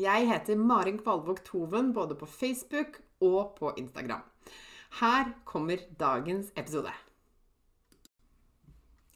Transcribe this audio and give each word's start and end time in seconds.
Jeg 0.00 0.24
heter 0.24 0.56
Marin 0.56 0.96
Kvalvåg 0.96 1.42
Toven 1.44 1.90
både 1.92 2.14
på 2.16 2.24
Facebook 2.26 3.02
og 3.20 3.56
på 3.58 3.74
Instagram. 3.76 4.22
Her 5.00 5.32
kommer 5.44 5.82
dagens 6.00 6.48
episode. 6.56 6.88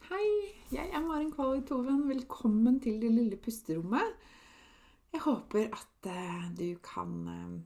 Hei, 0.05 0.27
jeg 0.71 0.85
er 0.93 1.01
Marin 1.01 1.31
Kvalvåg 1.33 1.63
Toven. 1.65 2.03
Velkommen 2.09 2.77
til 2.79 3.01
det 3.01 3.09
lille 3.09 3.39
pusterommet. 3.41 4.13
Jeg 5.13 5.23
håper 5.25 5.65
at 5.65 6.11
uh, 6.13 6.45
du 6.53 6.77
kan 6.85 7.15
uh, 7.25 7.57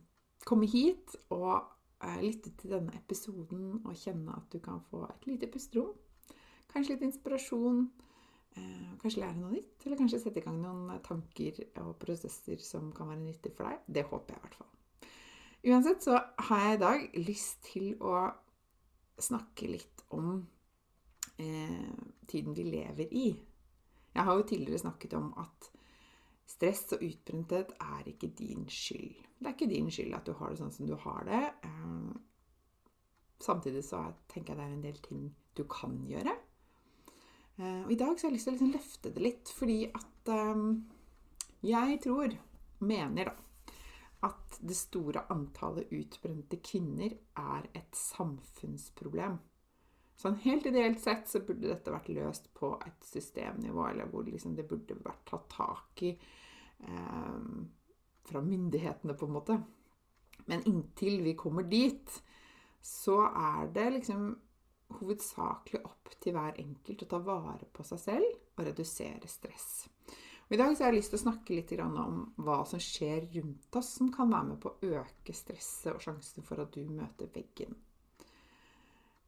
komme 0.45 0.71
hit 0.71 1.17
og 1.29 1.67
uh, 1.99 2.21
lytte 2.23 2.55
til 2.61 2.77
denne 2.77 2.95
episoden 2.95 3.81
og 3.83 3.91
kjenne 3.91 4.39
at 4.39 4.47
du 4.55 4.63
kan 4.63 4.79
få 4.87 5.03
et 5.09 5.27
lite 5.27 5.51
pusterom. 5.51 5.91
Kanskje 6.71 6.95
litt 6.95 7.09
inspirasjon 7.09 7.89
Eh, 7.91 8.10
kanskje 9.01 9.21
lære 9.23 9.39
noe 9.39 9.53
nytt, 9.53 9.85
eller 9.85 9.99
kanskje 9.99 10.19
sette 10.21 10.41
i 10.41 10.45
gang 10.45 10.59
noen 10.61 10.99
tanker 11.05 11.61
og 11.81 11.95
prosesser 12.01 12.61
som 12.63 12.91
kan 12.95 13.09
være 13.11 13.23
nyttig 13.23 13.53
for 13.55 13.69
deg. 13.69 13.83
Det 13.87 14.05
håper 14.09 14.35
jeg 14.35 14.41
i 14.41 14.45
hvert 14.45 14.59
fall. 14.59 14.71
Uansett 15.71 16.03
så 16.03 16.17
har 16.47 16.63
jeg 16.65 16.77
i 16.77 16.81
dag 16.81 17.03
lyst 17.21 17.61
til 17.69 17.91
å 18.01 18.15
snakke 19.21 19.69
litt 19.69 20.03
om 20.17 20.41
eh, 21.37 21.91
tiden 22.27 22.57
vi 22.57 22.65
lever 22.65 23.13
i. 23.13 23.27
Jeg 24.11 24.27
har 24.27 24.35
jo 24.35 24.47
tidligere 24.47 24.81
snakket 24.81 25.13
om 25.19 25.29
at 25.39 25.69
stress 26.49 26.87
og 26.97 27.05
utbrenthet 27.05 27.75
er 27.77 28.09
ikke 28.09 28.33
din 28.37 28.65
skyld. 28.67 29.21
Det 29.39 29.47
er 29.47 29.55
ikke 29.55 29.69
din 29.71 29.91
skyld 29.93 30.17
at 30.17 30.27
du 30.27 30.33
har 30.37 30.51
det 30.51 30.59
sånn 30.59 30.73
som 30.73 30.89
du 30.89 30.97
har 31.05 31.23
det. 31.29 31.43
Eh, 31.69 32.09
samtidig 33.41 33.85
så 33.87 34.09
tenker 34.33 34.53
jeg 34.53 34.59
det 34.59 34.67
er 34.67 34.75
en 34.79 34.87
del 34.89 35.03
ting 35.05 35.27
du 35.57 35.63
kan 35.69 36.01
gjøre. 36.09 36.35
Eh, 37.61 37.83
og 37.85 37.91
I 37.93 37.99
dag 37.99 38.17
så 38.17 38.25
har 38.25 38.31
jeg 38.31 38.39
lyst 38.39 38.47
til 38.47 38.53
å 38.53 38.57
liksom 38.57 38.73
løfte 38.73 39.13
det 39.13 39.23
litt, 39.25 39.53
fordi 39.53 39.77
at 39.93 40.33
um, 40.33 40.65
jeg 41.61 42.01
tror, 42.01 42.35
mener 42.81 43.29
da, 43.29 43.35
at 44.25 44.57
det 44.61 44.77
store 44.77 45.25
antallet 45.33 45.89
utbrente 45.93 46.59
kvinner 46.61 47.13
er 47.37 47.67
et 47.77 47.97
samfunnsproblem. 47.97 49.39
Sånn 50.21 50.37
Helt 50.43 50.67
ideelt 50.69 51.01
sett 51.01 51.29
så 51.29 51.41
burde 51.45 51.69
dette 51.69 51.93
vært 51.93 52.11
løst 52.13 52.51
på 52.57 52.75
et 52.85 53.05
systemnivå, 53.09 53.87
eller 53.89 54.09
hvor 54.09 54.25
liksom 54.27 54.53
det 54.57 54.67
burde 54.69 54.97
vært 55.01 55.23
tatt 55.29 55.47
tak 55.53 56.03
i 56.05 56.11
eh, 56.13 57.39
fra 58.29 58.43
myndighetene, 58.45 59.17
på 59.17 59.29
en 59.29 59.37
måte. 59.37 59.57
Men 60.49 60.65
inntil 60.69 61.21
vi 61.25 61.33
kommer 61.37 61.65
dit, 61.69 62.13
så 62.81 63.23
er 63.29 63.69
det 63.73 63.89
liksom 63.97 64.29
hovedsakelig 64.99 65.81
opp 65.87 66.11
til 66.21 66.35
hver 66.35 66.59
enkelt 66.61 67.05
å 67.05 67.09
ta 67.13 67.21
vare 67.25 67.69
på 67.71 67.85
seg 67.87 68.01
selv 68.01 68.57
og 68.57 68.67
redusere 68.67 69.29
stress. 69.29 69.69
Og 70.51 70.57
I 70.57 70.59
dag 70.59 70.73
har 70.75 70.89
jeg 70.89 70.97
lyst 70.97 71.13
til 71.13 71.21
å 71.21 71.23
snakke 71.23 71.55
litt 71.55 71.71
om 71.79 72.17
hva 72.43 72.57
som 72.67 72.81
skjer 72.83 73.29
rundt 73.37 73.77
oss 73.79 73.93
som 74.01 74.09
kan 74.11 74.33
være 74.33 74.49
med 74.49 74.59
på 74.59 74.73
å 74.73 74.89
øke 74.99 75.35
stresset 75.35 75.93
og 75.93 76.03
sjansen 76.03 76.43
for 76.43 76.59
at 76.59 76.73
du 76.75 76.83
møter 76.91 77.31
veggen. 77.31 77.77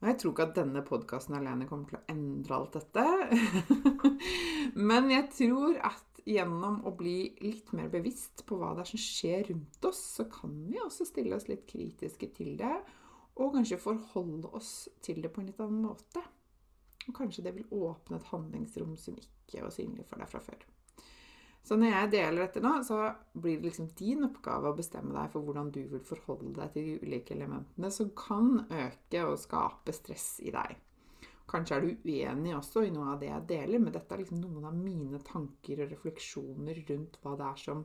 Og 0.04 0.10
Jeg 0.10 0.18
tror 0.20 0.34
ikke 0.34 0.46
at 0.50 0.58
denne 0.58 0.82
podkasten 0.84 1.38
alene 1.38 1.68
kommer 1.70 1.88
til 1.88 2.02
å 2.02 2.08
endre 2.12 2.58
alt 2.58 2.74
dette. 2.76 3.06
Men 4.90 5.08
jeg 5.14 5.30
tror 5.38 5.78
at 5.80 6.20
gjennom 6.28 6.82
å 6.84 6.92
bli 7.00 7.32
litt 7.44 7.72
mer 7.72 7.88
bevisst 7.92 8.44
på 8.48 8.58
hva 8.60 8.74
det 8.76 8.84
er 8.84 8.92
som 8.92 9.04
skjer 9.06 9.48
rundt 9.54 9.88
oss, 9.88 10.02
så 10.18 10.28
kan 10.28 10.52
vi 10.68 10.82
også 10.84 11.08
stille 11.08 11.40
oss 11.40 11.48
litt 11.48 11.64
kritiske 11.72 12.34
til 12.36 12.58
det 12.60 12.76
og 13.36 13.56
kanskje 13.56 13.82
forholde 13.82 14.52
oss 14.54 14.90
til 15.02 15.22
det 15.24 15.32
på 15.34 15.42
en 15.42 15.50
litt 15.50 15.62
annen 15.64 15.88
måte. 15.88 16.22
Og 17.08 17.16
kanskje 17.18 17.44
det 17.46 17.56
vil 17.58 17.72
åpne 17.74 18.20
et 18.20 18.30
handlingsrom 18.30 18.96
som 19.00 19.18
ikke 19.20 19.66
var 19.66 19.74
synlig 19.74 20.06
for 20.08 20.22
deg 20.22 20.30
fra 20.32 20.42
før. 20.44 20.64
Så 21.64 21.78
når 21.80 21.94
jeg 21.94 22.12
deler 22.12 22.44
dette 22.44 22.62
nå, 22.64 22.74
så 22.84 22.98
blir 23.40 23.60
det 23.60 23.70
liksom 23.70 23.94
din 23.96 24.26
oppgave 24.28 24.70
å 24.70 24.76
bestemme 24.76 25.16
deg 25.16 25.32
for 25.32 25.48
hvordan 25.48 25.70
du 25.72 25.80
vil 25.94 26.04
forholde 26.04 26.52
deg 26.58 26.74
til 26.74 26.90
de 26.90 26.96
ulike 27.06 27.36
elementene 27.38 27.92
som 27.96 28.10
kan 28.20 28.66
øke 28.68 29.22
og 29.30 29.40
skape 29.40 29.96
stress 29.96 30.42
i 30.44 30.52
deg. 30.52 30.76
Kanskje 31.50 31.78
er 31.78 31.86
du 31.86 32.08
uenig 32.08 32.56
også 32.58 32.84
i 32.84 32.92
noe 32.92 33.14
av 33.14 33.22
det 33.22 33.30
jeg 33.30 33.48
deler, 33.50 33.80
men 33.80 33.96
dette 33.96 34.16
er 34.16 34.24
liksom 34.24 34.42
noen 34.44 34.68
av 34.68 34.76
mine 34.76 35.20
tanker 35.24 35.84
og 35.84 35.92
refleksjoner 35.92 36.84
rundt 36.90 37.20
hva 37.24 37.36
det 37.40 37.48
er 37.48 37.64
som 37.64 37.84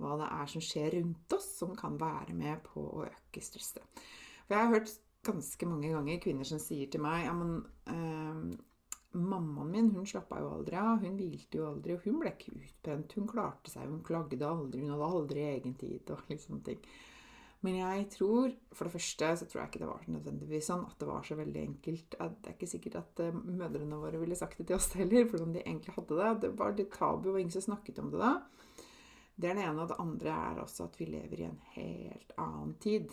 hva 0.00 0.18
det 0.20 0.28
er 0.28 0.52
som 0.52 0.64
skjer 0.64 0.98
rundt 0.98 1.36
oss 1.36 1.48
som 1.60 1.74
kan 1.78 1.96
være 2.00 2.36
med 2.36 2.62
på 2.66 2.84
å 2.84 3.04
øke 3.08 3.42
stresset. 3.44 3.84
For 4.46 4.56
jeg 4.56 4.62
har 4.62 4.74
hørt 4.74 4.94
ganske 5.26 5.68
mange 5.68 5.90
ganger 5.90 6.22
kvinner 6.22 6.46
som 6.46 6.60
sier 6.62 6.90
til 6.92 7.02
meg 7.02 7.24
ja, 7.26 7.34
men 7.34 7.58
eh, 7.90 8.56
Mammaen 9.16 9.70
min 9.72 9.90
hun 9.94 10.04
slappa 10.04 10.42
jo 10.42 10.50
aldri 10.58 10.76
av, 10.76 10.98
hun 11.00 11.14
hvilte 11.16 11.56
jo 11.56 11.68
aldri, 11.70 11.94
og 11.96 12.02
hun 12.04 12.18
ble 12.20 12.34
ikke 12.34 12.52
utbrent. 12.52 13.14
Hun 13.16 13.28
klarte 13.30 13.72
seg, 13.72 13.86
hun 13.88 14.02
klagde 14.04 14.44
aldri, 14.44 14.82
hun 14.82 14.92
hadde 14.92 15.06
aldri 15.08 15.44
egen 15.54 15.76
tid 15.80 16.10
og 16.12 16.26
litt 16.30 16.44
ting. 16.66 16.82
Men 17.64 17.78
jeg 17.78 18.02
tror, 18.12 18.52
for 18.76 18.86
det 18.86 18.92
første 18.92 19.30
så 19.40 19.46
tror 19.48 19.62
jeg 19.62 19.70
ikke 19.70 19.80
det 19.82 19.88
var 19.88 20.04
nødvendigvis 20.12 20.68
sånn 20.68 20.84
at 20.84 21.00
det 21.00 21.08
var 21.08 21.24
så 21.24 21.38
veldig 21.38 21.62
enkelt. 21.62 22.18
Det 22.18 22.50
er 22.50 22.52
ikke 22.52 22.68
sikkert 22.68 22.98
at 23.00 23.22
uh, 23.24 23.38
mødrene 23.40 23.98
våre 24.02 24.20
ville 24.20 24.36
sagt 24.38 24.60
det 24.60 24.68
til 24.68 24.76
oss 24.76 24.90
heller, 24.98 25.24
hvordan 25.30 25.56
de 25.56 25.64
egentlig 25.64 25.96
hadde 25.96 26.20
det. 26.20 26.34
Det 26.44 26.52
var 26.60 26.76
litt 26.76 26.92
tabu, 26.92 27.30
og 27.32 27.40
ingen 27.40 27.54
som 27.56 27.64
snakket 27.64 28.02
om 28.04 28.12
det 28.12 28.20
da. 28.20 28.34
Det 29.36 29.50
er 29.50 29.58
det 29.58 29.66
ene. 29.68 29.84
Og 29.84 29.90
det 29.90 30.00
andre 30.02 30.34
er 30.50 30.60
også 30.62 30.88
at 30.88 31.00
vi 31.00 31.08
lever 31.12 31.42
i 31.42 31.48
en 31.48 31.62
helt 31.74 32.32
annen 32.40 32.74
tid. 32.80 33.12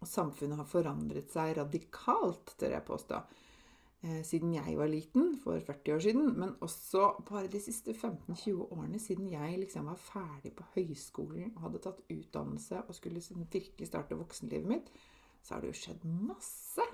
Og 0.00 0.08
samfunnet 0.08 0.60
har 0.60 0.68
forandret 0.68 1.32
seg 1.32 1.54
radikalt, 1.56 2.54
tør 2.60 2.74
jeg 2.76 2.84
påstå, 2.84 3.20
eh, 4.02 4.22
siden 4.24 4.54
jeg 4.54 4.76
var 4.76 4.90
liten, 4.92 5.36
for 5.40 5.60
40 5.60 5.94
år 5.94 6.04
siden. 6.04 6.30
Men 6.38 6.56
også 6.60 7.08
bare 7.28 7.48
de 7.52 7.60
siste 7.60 7.94
15-20 7.94 8.66
årene, 8.70 9.00
siden 9.00 9.30
jeg 9.32 9.60
liksom 9.60 9.88
var 9.92 10.00
ferdig 10.00 10.54
på 10.56 10.68
høyskolen 10.74 11.52
og 11.56 11.68
hadde 11.68 11.82
tatt 11.84 12.04
utdannelse 12.12 12.84
og 12.86 12.94
skulle 12.94 13.20
liksom 13.20 13.46
virkelig 13.52 13.88
starte 13.88 14.18
voksenlivet 14.18 14.68
mitt, 14.68 14.92
så 15.42 15.54
har 15.54 15.60
det 15.60 15.72
jo 15.72 15.80
skjedd 15.80 16.04
masse. 16.04 16.84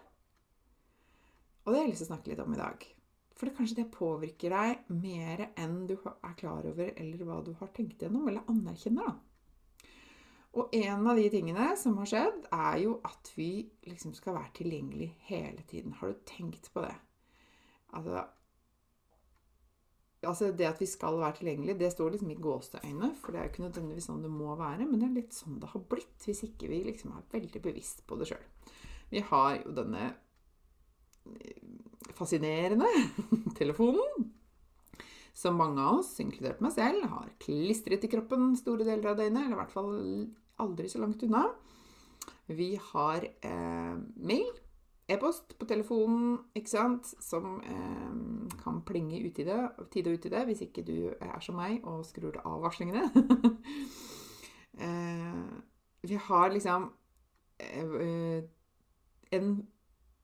Og 1.63 1.71
det 1.71 1.79
har 1.79 1.87
jeg 1.87 1.95
lyst 1.95 2.05
til 2.05 2.11
å 2.11 2.15
snakke 2.15 2.31
litt 2.31 2.43
om 2.43 2.55
i 2.55 2.59
dag. 2.59 3.02
For 3.37 3.49
det 3.49 3.57
kanskje 3.57 3.81
det 3.81 3.93
påvirker 3.95 4.53
deg 4.55 4.89
mer 4.93 5.47
enn 5.61 5.85
du 5.89 5.97
er 5.97 6.35
klar 6.39 6.67
over, 6.69 6.93
eller 6.97 7.25
hva 7.27 7.41
du 7.45 7.53
har 7.59 7.71
tenkt 7.75 8.03
gjennom, 8.05 8.27
eller 8.29 8.45
anerkjenner. 8.53 9.15
Og 10.53 10.75
en 10.77 11.07
av 11.09 11.17
de 11.17 11.31
tingene 11.33 11.71
som 11.81 11.97
har 12.03 12.11
skjedd, 12.11 12.45
er 12.53 12.83
jo 12.83 12.99
at 13.09 13.31
vi 13.39 13.65
liksom 13.89 14.13
skal 14.17 14.37
være 14.37 14.53
tilgjengelig 14.61 15.09
hele 15.31 15.65
tiden. 15.69 15.95
Har 15.97 16.13
du 16.13 16.27
tenkt 16.29 16.69
på 16.75 16.85
det? 16.85 16.93
Altså, 17.97 18.25
altså 20.29 20.51
Det 20.53 20.69
at 20.69 20.81
vi 20.81 20.87
skal 20.87 21.17
være 21.19 21.39
tilgjengelig, 21.41 21.79
det 21.81 21.93
står 21.93 22.13
liksom 22.13 22.35
i 22.35 22.41
gåseøyne. 22.49 23.15
For 23.23 23.33
det 23.33 23.41
er 23.41 23.49
jo 23.49 23.53
ikke 23.55 23.65
nødvendigvis 23.65 24.11
sånn 24.11 24.27
det 24.27 24.33
må 24.35 24.53
være, 24.61 24.85
men 24.85 25.01
det 25.01 25.09
er 25.09 25.17
litt 25.23 25.37
sånn 25.37 25.57
det 25.63 25.73
har 25.73 25.87
blitt 25.89 26.29
hvis 26.29 26.45
ikke 26.51 26.69
vi 26.69 26.83
liksom 26.91 27.17
er 27.17 27.31
veldig 27.33 27.65
bevisst 27.65 28.05
på 28.07 28.21
det 28.21 28.29
sjøl. 28.29 28.45
Vi 29.13 29.25
har 29.33 29.57
jo 29.63 29.73
denne 29.77 30.11
fascinerende 32.17 32.89
telefonen. 33.59 34.31
som 35.35 35.57
mange 35.57 35.81
av 35.81 36.03
oss, 36.03 36.13
inkludert 36.21 36.61
meg 36.61 36.75
selv, 36.75 37.07
har 37.09 37.31
klistret 37.41 38.05
i 38.05 38.11
kroppen 38.13 38.53
store 38.59 38.85
deler 38.85 39.11
av 39.11 39.17
døgnet, 39.19 39.47
eller 39.47 39.57
i 39.57 39.61
hvert 39.63 39.73
fall 39.73 39.95
aldri 40.61 40.91
så 40.93 41.01
langt 41.01 41.23
unna. 41.25 41.47
Vi 42.53 42.75
har 42.93 43.25
eh, 43.25 43.97
mail, 44.29 44.53
e-post 45.09 45.57
på 45.59 45.67
telefonen, 45.69 46.37
ikke 46.55 46.73
sant, 46.75 47.15
som 47.25 47.57
eh, 47.65 48.53
kan 48.61 48.83
plinge 48.87 49.23
ut 49.25 49.41
i 49.41 49.49
det, 49.49 49.59
tid 49.95 50.09
og 50.11 50.19
ut 50.19 50.29
i 50.29 50.35
det, 50.37 50.45
hvis 50.51 50.65
ikke 50.69 50.85
du 50.87 50.97
er 51.17 51.41
som 51.43 51.57
meg 51.59 51.81
og 51.89 52.05
skrur 52.07 52.37
av 52.45 52.61
varslingene. 52.67 53.09
eh, 54.87 55.43
vi 56.05 56.21
har 56.29 56.53
liksom 56.53 56.91
eh, 57.59 58.43
en 59.33 59.55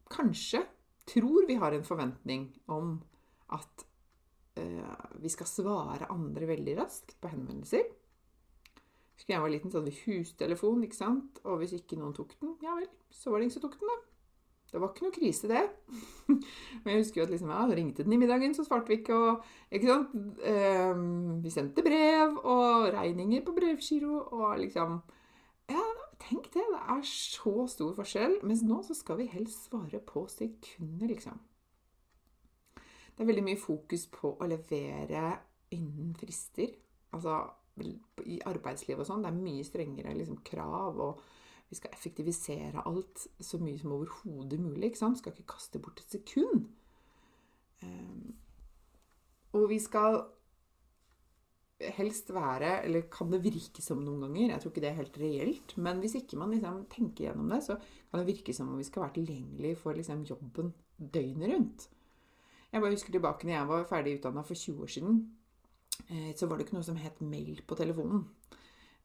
Kanskje 0.08 0.62
tror 1.08 1.46
vi 1.48 1.58
har 1.60 1.74
en 1.74 1.86
forventning 1.86 2.48
om 2.72 2.98
at 3.54 3.86
uh, 4.60 5.06
vi 5.22 5.32
skal 5.32 5.48
svare 5.48 6.10
andre 6.12 6.50
veldig 6.50 6.76
raskt 6.80 7.16
på 7.20 7.32
henvendelser. 7.32 7.86
Husker 9.18 9.34
jeg 9.34 9.42
var 9.42 9.50
liten, 9.50 9.70
så 9.70 9.80
hadde 9.80 9.90
vi 9.90 10.04
hustelefon, 10.04 10.84
ikke 10.86 11.00
sant? 11.00 11.40
Og 11.44 11.62
hvis 11.62 11.74
ikke 11.74 11.98
noen 11.98 12.14
tok 12.14 12.36
den, 12.38 12.54
ja 12.62 12.76
vel, 12.78 12.86
så 13.10 13.32
var 13.32 13.40
det 13.40 13.48
ingen 13.48 13.56
som 13.56 13.64
tok 13.64 13.80
den, 13.80 13.90
da. 13.90 14.08
Det 14.68 14.82
var 14.82 14.90
ikke 14.92 15.06
noe 15.06 15.14
krise, 15.16 15.48
det. 15.48 15.62
Men 16.84 16.90
jeg 16.92 17.00
husker 17.00 17.22
jo 17.22 17.24
at 17.24 17.32
liksom, 17.32 17.52
ja, 17.54 17.62
ringte 17.72 18.04
den 18.04 18.14
i 18.14 18.18
middagen, 18.20 18.52
så 18.54 18.66
svarte 18.66 18.92
vi 18.92 18.98
ikke. 19.00 19.16
Og, 19.16 19.46
ikke 19.72 19.88
sant? 19.88 20.12
Um, 20.44 21.38
vi 21.44 21.52
sendte 21.52 21.84
brev 21.86 22.36
og 22.42 22.90
regninger 22.92 23.46
på 23.46 23.56
brevgiro 23.56 24.20
og 24.28 24.58
liksom 24.60 25.00
Ja, 25.72 25.86
tenk 26.28 26.50
det. 26.54 26.64
Det 26.74 26.80
er 26.94 27.04
så 27.08 27.54
stor 27.70 27.94
forskjell. 27.96 28.38
Mens 28.46 28.64
nå 28.66 28.80
så 28.86 28.96
skal 28.96 29.20
vi 29.22 29.30
helst 29.32 29.68
svare 29.68 30.00
på 30.04 30.26
sekunder, 30.32 31.08
liksom. 31.10 31.40
Det 32.76 33.24
er 33.24 33.30
veldig 33.32 33.46
mye 33.48 33.58
fokus 33.58 34.06
på 34.14 34.36
å 34.38 34.46
levere 34.46 35.32
innen 35.74 36.12
frister. 36.18 36.70
Altså 37.16 37.40
i 38.26 38.38
arbeidslivet 38.46 39.02
og 39.02 39.08
sånn. 39.08 39.24
Det 39.24 39.32
er 39.32 39.42
mye 39.42 39.66
strengere 39.66 40.14
liksom, 40.18 40.40
krav, 40.46 40.98
og 41.02 41.22
vi 41.68 41.78
skal 41.78 41.92
effektivisere 41.94 42.84
alt 42.88 43.26
så 43.44 43.60
mye 43.60 43.78
som 43.80 43.94
overhodet 43.96 44.60
mulig. 44.60 44.90
ikke 44.90 45.02
sant? 45.02 45.18
Skal 45.20 45.34
ikke 45.34 45.52
kaste 45.54 45.80
bort 45.82 46.00
et 46.02 46.18
sekund. 46.18 46.68
Um, 47.82 48.34
og 49.56 49.68
vi 49.70 49.78
skal 49.82 50.22
helst 51.96 52.30
være 52.34 52.82
Eller 52.84 53.06
kan 53.12 53.30
det 53.32 53.40
virke 53.44 53.82
som 53.84 54.00
noen 54.04 54.26
ganger? 54.26 54.54
Jeg 54.54 54.62
tror 54.62 54.72
ikke 54.72 54.84
det 54.84 54.90
er 54.90 55.00
helt 55.00 55.18
reelt. 55.22 55.76
Men 55.76 56.02
hvis 56.02 56.18
ikke 56.20 56.38
man 56.40 56.52
liksom 56.54 56.84
tenker 56.92 57.28
gjennom 57.28 57.48
det, 57.52 57.62
så 57.64 57.78
kan 57.78 58.20
det 58.22 58.28
virke 58.28 58.54
som 58.56 58.68
om 58.72 58.80
vi 58.80 58.86
skal 58.88 59.06
være 59.06 59.18
tilgjengelig 59.20 59.76
for 59.80 59.98
liksom 59.98 60.26
jobben 60.28 60.72
døgnet 60.98 61.54
rundt. 61.54 61.88
Jeg 62.68 62.84
bare 62.84 62.92
husker 62.92 63.14
tilbake 63.14 63.48
når 63.48 63.54
jeg 63.54 63.68
var 63.70 63.88
ferdig 63.88 64.18
utdanna 64.18 64.44
for 64.44 64.58
20 64.58 64.82
år 64.84 64.90
siden. 64.92 65.20
Eh, 66.06 66.34
så 66.36 66.46
var 66.46 66.58
det 66.58 66.66
ikke 66.66 66.76
noe 66.78 66.86
som 66.86 66.98
het 67.00 67.22
mail 67.24 67.62
på 67.66 67.78
telefonen. 67.78 68.26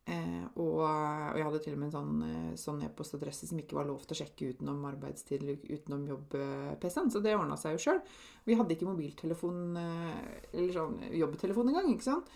Eh, 0.03 0.43
og, 0.59 0.81
jeg 1.37 1.45
hadde 1.47 1.61
til 1.63 1.75
og 1.77 1.79
med 1.79 1.87
en 1.87 1.95
sånn, 1.95 2.23
eh, 2.27 2.55
sånn 2.59 2.81
e-postadresse 2.83 3.47
som 3.47 3.59
ikke 3.59 3.77
var 3.77 3.87
lov 3.87 4.03
til 4.03 4.17
å 4.17 4.19
sjekke 4.19 4.49
utenom 4.51 4.83
arbeidstid 4.89 5.41
eller 5.41 5.61
utenom 5.63 6.03
jobb-PC-en. 6.11 7.11
Så 7.11 7.23
det 7.23 7.37
ordna 7.37 7.57
seg 7.59 7.77
jo 7.77 7.83
sjøl. 7.85 8.01
Vi 8.43 8.57
hadde 8.59 8.75
ikke 8.75 8.89
mobiltelefon 8.89 9.77
eller 9.79 10.73
sånn 10.75 10.99
jobbtelefon 11.15 11.71
engang. 11.71 11.93
ikke 11.93 12.09
sant? 12.11 12.27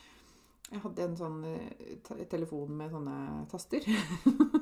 Jeg 0.67 0.81
hadde 0.83 1.03
en 1.05 1.15
sånn 1.15 1.43
eh, 1.47 2.23
telefon 2.27 2.73
med 2.75 2.91
sånne 2.91 3.45
taster. 3.51 3.85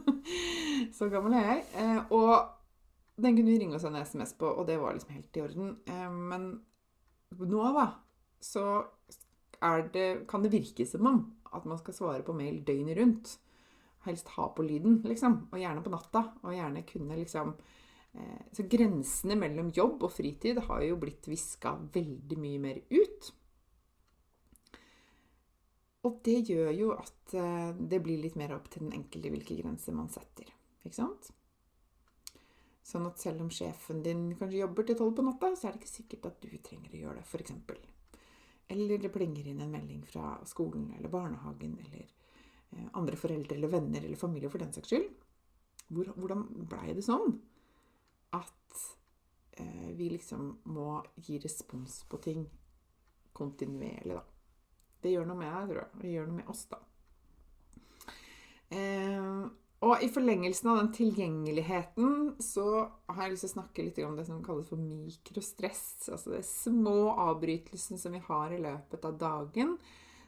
så 0.98 1.08
gammel 1.10 1.34
er 1.40 1.48
jeg. 1.48 1.64
Eh, 1.82 2.02
og 2.14 3.22
den 3.22 3.38
kunne 3.38 3.50
vi 3.50 3.62
ringe 3.64 3.78
og 3.80 3.82
sende 3.82 4.04
SMS 4.06 4.36
på, 4.38 4.52
og 4.52 4.68
det 4.70 4.78
var 4.82 4.94
liksom 4.94 5.16
helt 5.16 5.40
i 5.40 5.42
orden. 5.42 5.72
Eh, 5.90 6.12
men 6.34 6.46
nå, 7.42 7.64
da, 7.74 7.88
så 8.44 8.66
det, 9.96 10.06
kan 10.30 10.46
det 10.46 10.54
virke 10.54 10.86
som 10.86 11.10
om 11.10 11.24
at 11.58 11.66
man 11.66 11.80
skal 11.82 11.98
svare 11.98 12.26
på 12.28 12.36
mail 12.38 12.60
døgnet 12.68 13.00
rundt. 13.00 13.32
Helst 14.06 14.30
ha 14.36 14.52
på 14.54 14.66
lyden, 14.68 15.00
liksom. 15.08 15.48
Og 15.50 15.58
gjerne 15.58 15.82
på 15.82 15.94
natta. 15.94 16.22
Og 16.46 16.54
gjerne 16.54 16.86
kunne 16.86 17.18
liksom 17.18 17.56
Så 18.56 18.64
grensene 18.72 19.36
mellom 19.36 19.74
jobb 19.76 20.06
og 20.08 20.12
fritid 20.16 20.62
har 20.70 20.84
jo 20.86 20.96
blitt 21.02 21.26
viska 21.28 21.74
veldig 21.92 22.38
mye 22.40 22.62
mer 22.64 22.78
ut. 22.94 23.32
Og 26.06 26.20
det 26.26 26.42
gjør 26.52 26.70
jo 26.76 26.92
at 26.94 27.34
eh, 27.34 27.72
det 27.74 28.02
blir 28.06 28.22
litt 28.22 28.38
mer 28.38 28.54
opp 28.58 28.70
til 28.70 28.86
den 28.86 28.94
enkelte 29.00 29.32
hvilke 29.34 29.58
grenser 29.58 29.96
man 29.98 30.12
setter. 30.14 30.52
Ikke 30.86 31.00
sant? 31.00 31.32
Sånn 32.86 33.08
at 33.10 33.18
selv 33.18 33.42
om 33.42 33.50
sjefen 33.50 34.04
din 34.06 34.28
kanskje 34.38 34.62
jobber 34.62 34.86
til 34.86 34.98
tolv 35.00 35.16
på 35.18 35.26
natta, 35.26 35.50
så 35.58 35.68
er 35.68 35.74
det 35.74 35.82
ikke 35.82 35.96
sikkert 35.96 36.28
at 36.30 36.44
du 36.44 36.52
trenger 36.62 36.94
å 36.94 37.00
gjøre 37.00 37.24
det, 37.24 37.26
f.eks. 37.26 37.56
Eller 38.76 39.02
det 39.02 39.12
plinger 39.14 39.48
inn 39.50 39.64
en 39.66 39.74
melding 39.74 40.04
fra 40.06 40.36
skolen 40.50 40.92
eller 40.98 41.10
barnehagen 41.14 41.74
eller 41.82 42.04
eh, 42.04 42.86
andre 42.94 43.18
foreldre 43.18 43.58
eller 43.58 43.74
venner 43.74 44.06
eller 44.06 44.22
familie 44.22 44.52
for 44.54 44.62
den 44.62 44.74
saks 44.76 44.94
skyld. 44.94 45.10
Hvor, 45.90 46.14
hvordan 46.18 46.46
blei 46.70 46.94
det 46.98 47.06
sånn 47.06 47.34
at 48.38 48.86
eh, 49.58 49.90
vi 49.98 50.12
liksom 50.14 50.48
må 50.70 51.00
gi 51.26 51.42
respons 51.42 52.04
på 52.10 52.22
ting 52.22 52.46
kontinuerlig, 53.36 54.18
da? 54.18 54.35
Det 55.06 55.14
gjør 55.14 55.28
noe 55.30 55.38
med 55.38 55.52
deg, 55.54 55.70
tror 55.70 55.84
jeg. 55.84 56.02
Det 56.02 56.16
gjør 56.16 56.32
noe 56.32 56.40
med 56.40 56.50
oss, 56.50 56.64
da. 56.72 56.82
Eh, 58.74 59.44
og 59.86 60.02
i 60.02 60.08
forlengelsen 60.10 60.70
av 60.72 60.80
den 60.80 60.94
tilgjengeligheten 60.96 62.14
så 62.42 62.66
har 63.12 63.20
jeg 63.22 63.36
lyst 63.36 63.46
til 63.46 63.52
å 63.52 63.56
snakke 63.60 63.84
litt 63.86 64.00
om 64.02 64.16
det 64.18 64.26
som 64.26 64.40
kalles 64.46 64.72
for 64.72 64.82
mikrostress. 64.82 65.84
Altså 66.10 66.34
det 66.34 66.42
små 66.48 67.12
avbrytelsen 67.28 68.02
som 68.02 68.16
vi 68.16 68.24
har 68.26 68.56
i 68.56 68.62
løpet 68.64 69.06
av 69.06 69.20
dagen. 69.22 69.76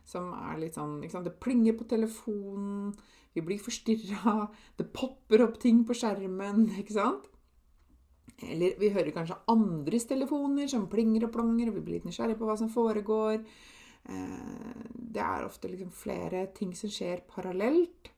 Som 0.07 0.29
er 0.37 0.59
litt 0.61 0.77
sånn 0.77 1.01
Det 1.01 1.39
plinger 1.41 1.75
på 1.75 1.87
telefonen, 1.89 2.93
vi 3.33 3.41
blir 3.43 3.59
forstyrra, 3.61 4.47
det 4.77 4.91
popper 4.95 5.43
opp 5.43 5.57
ting 5.61 5.81
på 5.85 5.97
skjermen, 5.97 6.63
ikke 6.79 6.95
sant? 6.95 7.25
Eller 8.45 8.77
vi 8.79 8.91
hører 8.93 9.11
kanskje 9.13 9.39
andres 9.49 10.05
telefoner 10.09 10.69
som 10.69 10.87
plinger 10.89 11.25
og 11.27 11.33
plonger, 11.33 11.69
og 11.69 11.79
vi 11.79 11.83
blir 11.83 11.97
litt 11.97 12.07
nysgjerrige 12.07 12.39
på 12.39 12.47
hva 12.47 12.55
som 12.59 12.71
foregår. 12.71 13.41
Eh, 14.07 14.83
det 15.13 15.23
er 15.23 15.45
ofte 15.47 15.69
liksom 15.71 15.91
flere 15.95 16.45
ting 16.55 16.73
som 16.77 16.91
skjer 16.91 17.25
parallelt. 17.29 18.11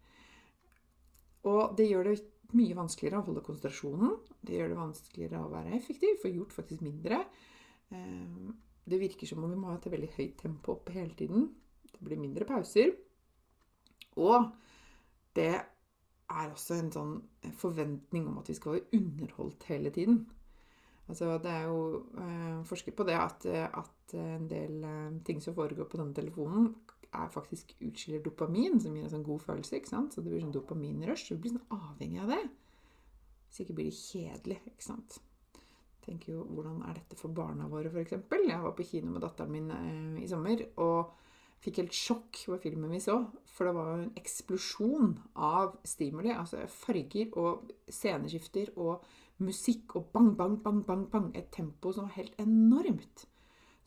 Og 1.49 1.75
det 1.77 1.87
gjør 1.89 2.09
det 2.09 2.17
mye 2.57 2.77
vanskeligere 2.77 3.21
å 3.21 3.27
holde 3.27 3.45
konsentrasjonen. 3.45 4.17
Det 4.41 4.57
gjør 4.57 4.73
det 4.73 4.79
vanskeligere 4.79 5.43
å 5.43 5.51
være 5.53 5.75
effektiv, 5.77 6.17
få 6.21 6.31
gjort 6.33 6.55
faktisk 6.55 6.83
mindre. 6.85 7.23
Eh, 7.93 8.49
det 8.89 9.01
virker 9.01 9.29
som 9.29 9.43
om 9.43 9.51
vi 9.53 9.59
må 9.59 9.69
ha 9.71 9.77
et 9.77 9.91
veldig 9.91 10.13
høyt 10.17 10.39
tempo 10.41 10.77
oppe 10.77 10.95
hele 10.95 11.13
tiden. 11.17 11.49
Det 11.89 12.01
blir 12.05 12.21
mindre 12.21 12.47
pauser. 12.49 12.95
Og 14.19 14.49
det 15.37 15.53
er 16.29 16.51
også 16.51 16.77
en 16.77 16.91
sånn 16.93 17.13
forventning 17.57 18.27
om 18.29 18.39
at 18.41 18.49
vi 18.49 18.57
skal 18.57 18.77
være 18.77 18.99
underholdt 18.99 19.65
hele 19.69 19.93
tiden. 19.93 20.23
Altså, 21.09 21.33
det 21.41 21.51
er 21.51 21.65
jo 21.65 21.79
eh, 22.21 22.59
forsket 22.69 22.95
på 22.97 23.05
det 23.07 23.17
at, 23.17 23.45
at, 23.49 24.13
en 24.13 24.45
del 24.49 24.83
eh, 24.85 25.19
ting 25.25 25.41
som 25.41 25.55
foregår 25.57 25.89
på 25.89 25.97
denne 25.97 26.13
telefonen, 26.17 26.71
er 27.09 27.31
faktisk 27.33 27.73
utskiller 27.81 28.21
dopamin, 28.21 28.77
som 28.81 28.93
gir 28.93 29.07
en 29.07 29.13
sånn 29.15 29.25
god 29.25 29.41
følelse. 29.41 29.79
ikke 29.79 29.89
sant? 29.89 30.13
Så 30.13 30.21
det 30.21 30.29
blir 30.29 30.43
sånn 30.43 30.53
dopaminrush. 30.53 31.31
Du 31.31 31.41
blir 31.41 31.55
sånn 31.55 31.73
avhengig 31.73 32.21
av 32.21 32.35
det. 32.35 32.43
Hvis 33.49 33.63
ikke 33.63 33.79
blir 33.79 33.89
det 33.89 33.97
kjedelig. 33.97 34.59
ikke 34.69 34.85
sant? 34.85 35.17
tenker 36.09 36.33
jo, 36.33 36.43
Hvordan 36.55 36.83
er 36.87 36.97
dette 36.97 37.17
for 37.19 37.33
barna 37.35 37.67
våre, 37.69 37.91
f.eks.? 37.91 38.17
Jeg 38.31 38.61
var 38.63 38.75
på 38.75 38.85
kino 38.87 39.13
med 39.13 39.23
datteren 39.25 39.53
min 39.53 39.71
eh, 39.73 40.23
i 40.23 40.29
sommer 40.29 40.63
og 40.81 41.15
fikk 41.59 41.81
helt 41.81 41.95
sjokk 41.95 42.43
på 42.47 42.59
filmen 42.63 42.93
vi 42.93 43.01
så. 43.03 43.17
For 43.51 43.67
det 43.67 43.75
var 43.75 43.89
jo 43.89 44.03
en 44.03 44.19
eksplosjon 44.19 45.17
av 45.35 45.79
stimuli. 45.87 46.31
Altså 46.33 46.63
farger 46.71 47.33
og 47.39 47.73
sceneskifter 47.91 48.71
og 48.77 49.03
musikk 49.43 49.95
og 49.99 50.11
bang, 50.13 50.31
bang, 50.37 50.57
bang, 50.63 50.83
bang, 50.85 51.03
bang. 51.11 51.27
Et 51.37 51.49
tempo 51.51 51.93
som 51.95 52.07
var 52.07 52.17
helt 52.17 52.39
enormt. 52.41 53.25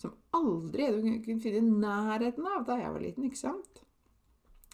Som 0.00 0.16
aldri 0.35 0.88
du 0.90 1.00
kunne 1.25 1.42
finne 1.42 1.61
i 1.61 1.80
nærheten 1.85 2.47
av 2.49 2.66
da 2.66 2.78
jeg 2.80 2.92
var 2.94 3.04
liten. 3.04 3.28
ikke 3.28 3.42
sant? 3.42 3.82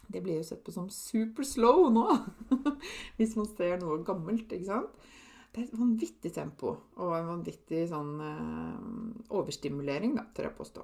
Det 0.09 0.23
blir 0.25 0.39
jo 0.39 0.45
sett 0.47 0.63
på 0.65 0.73
som 0.73 0.87
super 0.89 1.45
slow 1.45 1.91
nå, 1.93 2.05
hvis 3.19 3.35
man 3.37 3.49
ser 3.51 3.77
noe 3.81 4.01
gammelt. 4.05 4.49
ikke 4.49 4.71
sant? 4.71 5.09
Det 5.49 5.63
er 5.63 5.67
et 5.67 5.79
vanvittig 5.81 6.31
tempo 6.33 6.75
og 7.01 7.13
en 7.17 7.29
vanvittig 7.29 7.83
sånn 7.89 8.11
eh, 8.21 9.29
overstimulering, 9.37 10.15
da, 10.17 10.27
tør 10.33 10.49
jeg 10.49 10.57
påstå. 10.57 10.83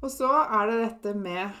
Og 0.00 0.12
så 0.12 0.28
er 0.30 0.70
det 0.70 0.76
dette 0.84 1.14
med 1.18 1.58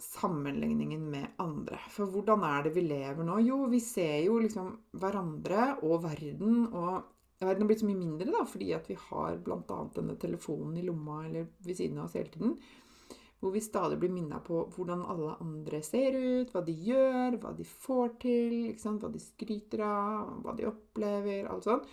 sammenligningen 0.00 1.10
med 1.10 1.26
andre. 1.42 1.78
For 1.90 2.10
hvordan 2.10 2.44
er 2.46 2.66
det 2.66 2.74
vi 2.76 2.84
lever 2.86 3.26
nå? 3.26 3.38
Jo, 3.44 3.64
vi 3.70 3.80
ser 3.84 4.18
jo 4.24 4.38
liksom 4.42 4.70
hverandre 4.98 5.72
og 5.86 6.02
verden. 6.06 6.68
Og 6.72 7.42
verden 7.42 7.64
har 7.64 7.70
blitt 7.70 7.82
så 7.82 7.88
mye 7.88 8.00
mindre 8.00 8.30
da, 8.32 8.44
fordi 8.48 8.72
at 8.76 8.88
vi 8.90 8.98
har 9.08 9.40
bl.a. 9.44 9.80
denne 9.96 10.16
telefonen 10.20 10.78
i 10.80 10.86
lomma 10.86 11.24
eller 11.26 11.50
ved 11.62 11.78
siden 11.78 12.00
av 12.00 12.08
oss 12.08 12.16
hele 12.18 12.32
tiden. 12.34 12.56
Hvor 13.42 13.50
vi 13.54 13.64
stadig 13.64 13.98
blir 13.98 14.12
minna 14.14 14.38
på 14.42 14.60
hvordan 14.74 15.02
alle 15.10 15.34
andre 15.42 15.82
ser 15.82 16.14
ut, 16.14 16.52
hva 16.54 16.62
de 16.62 16.74
gjør, 16.86 17.40
hva 17.42 17.50
de 17.58 17.66
får 17.66 18.16
til, 18.22 18.58
hva 18.78 19.10
de 19.10 19.22
skryter 19.22 19.82
av, 19.86 20.36
hva 20.44 20.54
de 20.58 20.68
opplever. 20.70 21.48
alt 21.50 21.66
sånt. 21.66 21.90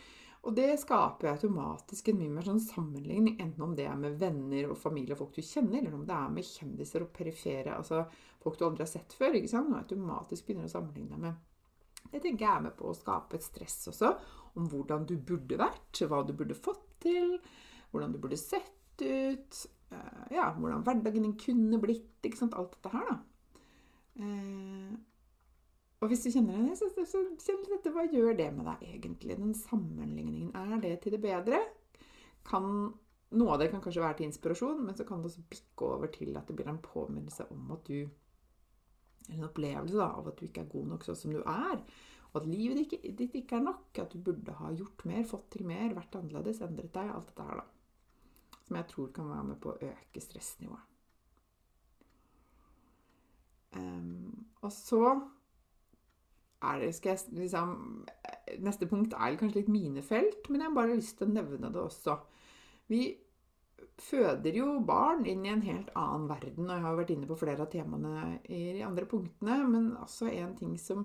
Og 0.47 0.55
det 0.55 0.69
skaper 0.79 1.33
automatisk 1.33 2.09
en 2.09 2.19
mye 2.21 2.31
mer 2.31 2.45
sånn 2.47 2.61
sammenligning, 2.63 3.35
enten 3.43 3.63
om 3.65 3.73
det 3.75 3.89
er 3.89 3.97
med 3.99 4.15
venner 4.21 4.69
og 4.71 4.79
familie 4.79 5.15
og 5.15 5.19
folk 5.19 5.35
du 5.35 5.43
kjenner, 5.43 5.81
eller 5.81 5.97
om 5.97 6.05
det 6.07 6.15
er 6.15 6.31
med 6.31 6.47
kjendiser 6.47 7.03
og 7.03 7.11
perifere, 7.15 7.75
altså 7.75 8.05
folk 8.39 8.55
du 8.59 8.63
aldri 8.69 8.85
har 8.85 8.91
sett 8.93 9.15
før. 9.19 9.35
ikke 9.35 9.51
sant? 9.51 9.73
Og 9.73 9.81
automatisk 9.81 10.47
begynner 10.47 10.69
å 10.69 10.71
sammenligne 10.71 11.17
deg 11.17 11.25
med. 11.25 11.41
Det 12.09 12.21
tenker 12.23 12.45
jeg 12.45 12.53
er 12.53 12.63
med 12.69 12.77
på 12.79 12.87
å 12.87 12.95
skape 12.95 13.35
et 13.35 13.45
stress 13.45 13.81
også, 13.91 14.13
om 14.57 14.69
hvordan 14.71 15.03
du 15.09 15.17
burde 15.17 15.59
vært, 15.59 15.99
hva 16.07 16.23
du 16.25 16.31
burde 16.37 16.57
fått 16.57 16.87
til, 17.03 17.35
hvordan 17.91 18.15
du 18.15 18.21
burde 18.23 18.39
sett 18.39 19.03
ut, 19.03 19.59
eh, 19.91 20.23
ja, 20.37 20.49
hvordan 20.55 20.87
hverdagen 20.87 21.27
din 21.27 21.35
kunne 21.39 21.81
blitt, 21.83 22.15
ikke 22.23 22.45
sant, 22.45 22.55
alt 22.55 22.79
dette 22.79 22.95
her, 22.95 23.11
da. 23.11 23.19
Og 25.99 26.07
hvis 26.07 26.23
du 26.23 26.29
kjenner 26.31 26.61
deg 26.63 26.77
så, 26.79 26.87
så, 26.95 27.03
så 27.07 27.21
kjenn 27.43 27.65
dette, 27.67 27.91
hva 27.91 28.05
gjør 28.07 28.37
det 28.39 28.47
med 28.55 28.67
deg 28.69 28.85
egentlig? 28.87 29.35
Den 29.35 29.55
sammenligningen, 29.57 30.53
er 30.55 30.79
det 30.83 30.93
til 31.03 31.15
det 31.15 31.21
bedre? 31.23 31.59
Kan, 32.47 32.69
noe 33.35 33.55
av 33.55 33.59
det 33.59 33.67
kan 33.73 33.83
kanskje 33.83 34.05
være 34.05 34.21
til 34.21 34.29
inspirasjon, 34.29 34.79
men 34.85 34.95
så 34.95 35.03
kan 35.07 35.19
det 35.19 35.31
også 35.33 35.43
bikke 35.51 35.89
over 35.89 36.11
til 36.13 36.39
at 36.39 36.47
det 36.47 36.55
blir 36.55 36.71
en 36.71 36.79
påminnelse 36.83 37.49
om 37.51 37.75
at 37.75 37.83
du 37.89 37.99
Eller 39.29 39.43
en 39.43 39.49
opplevelse 39.49 39.97
da, 39.99 40.07
av 40.17 40.27
at 40.31 40.39
du 40.39 40.47
ikke 40.47 40.63
er 40.63 40.71
god 40.71 40.87
nok 40.89 41.03
sånn 41.05 41.17
som 41.19 41.33
du 41.35 41.43
er. 41.43 41.83
Og 42.31 42.37
at 42.39 42.47
livet 42.49 42.79
ditt 42.79 42.93
ikke, 42.95 43.11
ditt 43.19 43.35
ikke 43.37 43.59
er 43.59 43.65
nok. 43.67 43.99
At 44.01 44.13
du 44.13 44.23
burde 44.25 44.55
ha 44.57 44.71
gjort 44.73 45.03
mer, 45.05 45.21
fått 45.29 45.51
til 45.53 45.67
mer, 45.69 45.91
vært 45.93 46.15
annerledes, 46.17 46.61
endret 46.65 46.89
deg. 46.95 47.11
Alt 47.13 47.29
dette 47.29 47.45
her, 47.45 47.61
da. 47.61 48.57
Som 48.63 48.79
jeg 48.79 48.87
tror 48.89 49.11
kan 49.13 49.29
være 49.29 49.47
med 49.51 49.59
på 49.61 49.73
å 49.73 49.91
øke 49.91 50.23
stressnivået. 50.23 50.85
Um, 53.77 54.47
og 54.65 54.71
så 54.73 55.03
det, 56.59 56.91
jeg, 57.05 57.19
liksom, 57.37 57.73
Neste 58.59 58.87
punkt 58.89 59.13
er 59.15 59.37
kanskje 59.39 59.61
litt 59.61 59.71
minefelt, 59.71 60.49
men 60.49 60.61
jeg 60.61 60.69
har 60.69 60.75
bare 60.75 60.97
lyst 60.97 61.17
til 61.19 61.29
å 61.29 61.35
nevne 61.37 61.69
det 61.71 61.81
også. 61.81 62.17
Vi 62.89 63.03
føder 63.99 64.55
jo 64.55 64.79
barn 64.85 65.25
inn 65.29 65.45
i 65.45 65.51
en 65.53 65.61
helt 65.63 65.89
annen 65.97 66.27
verden, 66.29 66.67
og 66.67 66.75
jeg 66.75 66.83
har 66.85 66.99
vært 66.99 67.11
inne 67.15 67.27
på 67.29 67.39
flere 67.39 67.63
av 67.65 67.71
temaene 67.71 68.39
i 68.47 68.73
de 68.77 68.83
andre 68.87 69.05
punktene. 69.09 69.55
Men 69.69 69.85
også 69.99 70.25
en 70.31 70.55
ting 70.59 70.73
som 70.81 70.99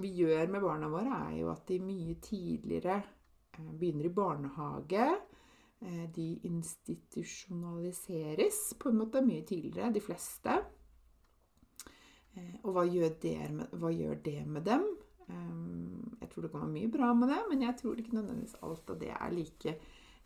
vi 0.00 0.08
gjør 0.22 0.46
med 0.50 0.62
barna 0.64 0.88
våre, 0.90 1.12
er 1.28 1.34
jo 1.42 1.48
at 1.52 1.64
de 1.68 1.78
mye 1.82 2.14
tidligere 2.24 2.96
eh, 3.02 3.72
begynner 3.78 4.06
i 4.08 4.16
barnehage. 4.16 5.06
Eh, 5.84 6.06
de 6.14 6.28
institusjonaliseres 6.48 8.58
på 8.80 8.88
en 8.90 8.98
måte 9.02 9.26
mye 9.26 9.44
tidligere, 9.46 9.94
de 9.94 10.02
fleste. 10.02 10.52
Eh, 12.34 12.54
og 12.62 12.76
hva 12.76 12.84
gjør, 12.88 13.14
med, 13.54 13.74
hva 13.80 13.90
gjør, 13.94 14.16
det 14.24 14.40
med 14.46 14.66
dem? 14.66 14.86
Eh, 15.28 15.52
jeg 16.22 16.30
tror 16.32 16.46
det 16.46 16.54
være 16.54 16.72
mye 16.72 16.90
bra 16.96 17.12
med 17.16 17.30
det, 17.32 17.42
men 17.50 17.66
jeg 17.66 17.78
tror 17.80 18.00
ikke 18.00 18.16
nødvendigvis 18.18 18.58
alt 18.66 18.90
av 18.94 18.98
det 19.02 19.12
er 19.14 19.34
like, 19.34 19.76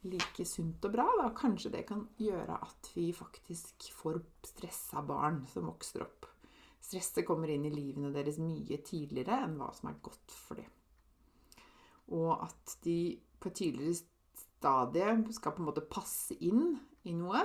like 0.08 0.48
sunt 0.48 0.88
og 0.88 0.96
bra. 0.96 1.06
Da. 1.20 1.28
Kanskje 1.36 1.74
det 1.76 1.84
kan 1.88 2.06
gjøre 2.20 2.58
at 2.68 2.90
vi 2.94 3.10
faktisk 3.16 3.90
får 3.98 4.22
stressa 4.52 5.04
barn 5.06 5.44
som 5.52 5.68
vokser 5.70 6.06
opp. 6.06 6.28
Stresset 6.78 7.26
kommer 7.26 7.50
inn 7.52 7.66
i 7.68 7.74
livene 7.74 8.12
deres 8.14 8.38
mye 8.40 8.78
tidligere 8.86 9.42
enn 9.44 9.58
hva 9.60 9.72
som 9.76 9.90
er 9.90 10.02
godt 10.02 10.36
for 10.46 10.60
dem. 10.60 10.70
Og 12.16 12.30
at 12.46 12.78
de 12.86 13.18
på 13.38 13.50
et 13.50 13.58
tidligere 13.60 13.98
stadie 14.58 15.34
skal 15.36 15.54
på 15.54 15.62
en 15.62 15.68
måte 15.68 15.84
passe 15.84 16.36
inn 16.40 16.72
i 17.06 17.12
noe. 17.16 17.42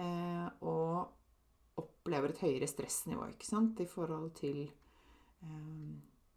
Eh, 0.00 0.46
og 0.64 1.21
opplever 2.02 2.32
et 2.32 2.42
høyere 2.42 2.66
stressnivå 2.66 3.28
ikke 3.30 3.46
sant? 3.46 3.80
i 3.80 3.86
forhold 3.86 4.32
til 4.34 4.64
eh, 4.66 5.92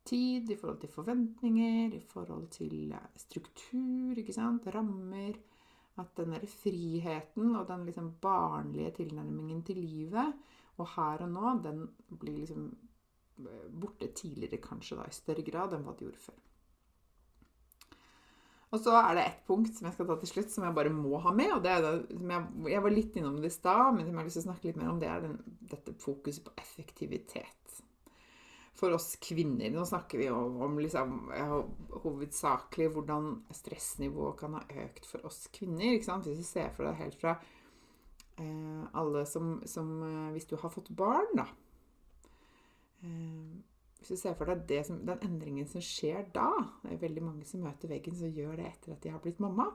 tid, 0.06 0.52
i 0.54 0.58
forhold 0.60 0.80
til 0.84 0.94
forventninger, 0.94 1.96
i 1.98 2.04
forhold 2.06 2.48
til 2.54 2.94
eh, 2.94 3.12
struktur, 3.18 4.14
ikke 4.16 4.36
sant? 4.36 4.70
rammer. 4.76 5.34
At 5.98 6.12
den 6.18 6.34
derre 6.36 6.48
friheten 6.52 7.56
og 7.56 7.70
den 7.70 7.86
liksom 7.88 8.12
barnlige 8.22 8.92
tilnærmingen 8.98 9.62
til 9.64 9.78
livet 9.80 10.34
og 10.76 10.90
her 10.92 11.24
og 11.24 11.30
nå, 11.32 11.54
den 11.64 11.86
blir 12.20 12.42
liksom 12.42 12.66
eh, 13.40 13.70
borte 13.72 14.12
tidligere 14.14 14.62
kanskje 14.62 15.00
da, 15.00 15.08
i 15.08 15.16
større 15.16 15.46
grad 15.48 15.74
enn 15.74 15.88
hva 15.88 15.96
det 15.96 16.06
gjorde 16.06 16.26
før. 16.28 16.45
Og 18.76 18.82
så 18.84 18.96
er 19.00 19.16
det 19.16 19.26
ett 19.30 19.44
punkt 19.48 19.78
som 19.78 19.88
jeg 19.88 19.96
skal 19.96 20.08
ta 20.10 20.18
til 20.20 20.32
slutt, 20.32 20.52
som 20.52 20.66
jeg 20.68 20.76
bare 20.76 20.92
må 20.92 21.20
ha 21.24 21.32
med. 21.36 21.54
og 21.56 21.62
det 21.64 21.72
er 21.72 21.84
det, 21.86 21.94
jeg, 22.20 22.48
jeg 22.74 22.84
var 22.84 22.96
litt 22.96 23.20
innom 23.20 23.38
det 23.40 23.52
i 23.52 23.56
stad, 23.56 23.96
men 23.96 24.04
som 24.04 24.12
jeg 24.12 24.20
har 24.20 24.28
lyst 24.28 24.40
til 24.40 24.44
å 24.44 24.48
snakke 24.50 24.70
litt 24.70 24.80
mer 24.82 24.92
om, 24.92 25.00
det 25.00 25.12
er 25.12 25.24
den, 25.24 25.38
dette 25.72 25.96
fokuset 26.02 26.44
på 26.44 26.56
effektivitet. 26.60 27.54
For 28.76 28.92
oss 28.92 29.14
kvinner 29.24 29.72
Nå 29.72 29.86
snakker 29.88 30.20
vi 30.20 30.26
om, 30.36 30.58
om 30.66 30.80
liksom, 30.84 31.14
hovedsakelig 32.04 32.90
hvordan 32.92 33.30
stressnivået 33.56 34.40
kan 34.42 34.58
ha 34.58 34.66
økt 34.84 35.08
for 35.08 35.24
oss 35.30 35.46
kvinner. 35.56 35.96
Hvis 35.96 36.42
du 36.42 36.44
ser 36.44 36.74
for 36.76 36.90
deg 36.90 37.00
helt 37.00 37.16
fra 37.22 37.38
eh, 38.36 38.82
alle 39.00 39.24
som, 39.32 39.62
som 39.70 39.96
eh, 40.04 40.34
Hvis 40.36 40.50
du 40.52 40.58
har 40.60 40.74
fått 40.74 40.92
barn, 40.92 41.32
da. 41.40 41.48
Eh, 43.06 43.56
hvis 44.06 44.22
du 44.22 44.22
ser 44.22 44.36
for 44.38 44.50
deg 44.54 44.86
som, 44.86 45.00
den 45.06 45.22
endringen 45.26 45.68
som 45.70 45.82
skjer 45.82 46.28
da 46.34 46.50
Det 46.84 46.94
er 46.94 47.02
veldig 47.02 47.24
mange 47.26 47.48
som 47.50 47.64
møter 47.66 47.90
veggen, 47.90 48.16
som 48.18 48.30
gjør 48.30 48.60
det 48.60 48.68
etter 48.70 48.94
at 48.94 49.02
de 49.02 49.14
har 49.14 49.22
blitt 49.24 49.42
mamma. 49.42 49.72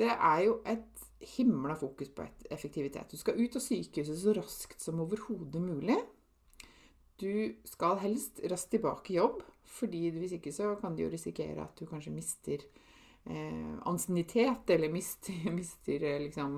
Det 0.00 0.08
er 0.10 0.40
jo 0.46 0.56
et 0.68 1.06
himla 1.36 1.76
fokus 1.76 2.08
på 2.16 2.24
effektivitet. 2.50 3.12
Du 3.12 3.20
skal 3.20 3.38
ut 3.38 3.56
av 3.56 3.62
sykehuset 3.62 4.18
så 4.18 4.34
raskt 4.34 4.80
som 4.82 5.02
overhodet 5.04 5.60
mulig. 5.62 5.98
Du 7.20 7.52
skal 7.68 8.00
helst 8.00 8.40
raskt 8.48 8.72
tilbake 8.72 9.12
i 9.12 9.18
jobb, 9.18 9.42
fordi 9.68 10.06
hvis 10.16 10.38
ikke 10.38 10.54
så 10.56 10.72
kan 10.80 10.96
du 10.96 11.04
jo 11.04 11.10
risikere 11.12 11.66
at 11.66 11.76
du 11.76 11.84
kanskje 11.86 12.14
mister 12.14 12.64
eh, 13.28 13.76
ansiennitet, 13.86 14.72
eller 14.72 14.90
mister, 14.92 15.36
mister 15.58 16.06
eh, 16.08 16.22
liksom 16.24 16.56